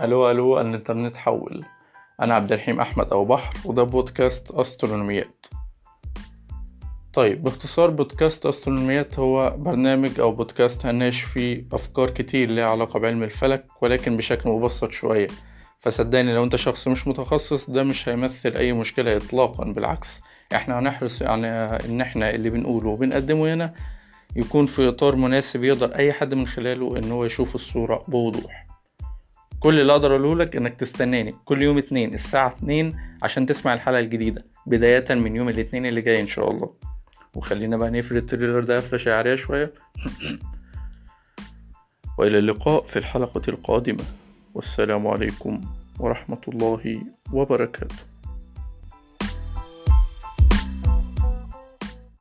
ألو 0.00 0.30
ألو 0.30 0.60
الإنترنت 0.60 1.16
حول. 1.16 1.64
أنا 2.20 2.34
عبد 2.34 2.52
الرحيم 2.52 2.80
أحمد 2.80 3.08
أو 3.12 3.24
بحر 3.24 3.56
وده 3.64 3.82
بودكاست 3.82 4.50
أسترونوميات. 4.50 5.46
طيب 7.12 7.42
باختصار 7.42 7.90
بودكاست 7.90 8.46
أسترونوميات 8.46 9.18
هو 9.18 9.54
برنامج 9.56 10.20
أو 10.20 10.32
بودكاست 10.32 10.86
هنناقش 10.86 11.20
فيه 11.20 11.64
أفكار 11.72 12.10
كتير 12.10 12.50
ليها 12.50 12.70
علاقة 12.70 13.00
بعلم 13.00 13.22
الفلك 13.22 13.66
ولكن 13.82 14.16
بشكل 14.16 14.50
مبسط 14.50 14.90
شوية. 14.90 15.26
فصدقني 15.78 16.34
لو 16.34 16.44
أنت 16.44 16.56
شخص 16.56 16.88
مش 16.88 17.08
متخصص 17.08 17.70
ده 17.70 17.82
مش 17.82 18.08
هيمثل 18.08 18.56
أي 18.56 18.72
مشكلة 18.72 19.16
اطلاقا 19.16 19.64
بالعكس. 19.64 20.20
إحنا 20.54 20.78
هنحرص 20.78 21.22
يعني 21.22 21.46
إن 21.86 22.00
إحنا 22.00 22.30
اللي 22.30 22.50
بنقوله 22.50 22.88
وبنقدمه 22.88 23.54
هنا 23.54 23.74
يكون 24.36 24.66
في 24.66 24.88
إطار 24.88 25.16
مناسب 25.16 25.64
يقدر 25.64 25.96
أي 25.96 26.12
حد 26.12 26.34
من 26.34 26.46
خلاله 26.46 26.96
إن 26.98 27.12
هو 27.12 27.24
يشوف 27.24 27.54
الصورة 27.54 28.04
بوضوح. 28.08 28.68
كل 29.60 29.80
اللي 29.80 29.92
أقدر 29.92 30.10
أقوله 30.16 30.36
لك 30.36 30.56
إنك 30.56 30.80
تستناني 30.80 31.34
كل 31.44 31.62
يوم 31.62 31.78
اتنين 31.78 32.14
الساعة 32.14 32.48
اتنين 32.48 32.96
عشان 33.22 33.46
تسمع 33.46 33.74
الحلقة 33.74 34.00
الجديدة 34.00 34.44
بداية 34.66 35.14
من 35.14 35.36
يوم 35.36 35.48
الاتنين 35.48 35.86
اللي 35.86 36.00
جاي 36.00 36.20
إن 36.20 36.26
شاء 36.26 36.50
الله. 36.50 36.74
وخلينا 37.34 37.76
بقى 37.76 37.90
نقفل 37.90 38.16
التريلر 38.16 38.64
ده 38.64 38.76
قفلة 38.76 38.98
شعرية 38.98 39.34
شوية. 39.34 39.72
وإلى 42.18 42.38
اللقاء 42.38 42.82
في 42.82 42.98
الحلقة 42.98 43.42
القادمة. 43.48 44.04
والسلام 44.54 45.06
عليكم 45.06 45.60
ورحمة 45.98 46.40
الله 46.48 47.02
وبركاته. 47.32 47.94